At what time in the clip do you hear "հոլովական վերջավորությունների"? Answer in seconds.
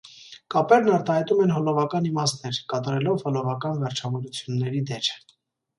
3.29-4.85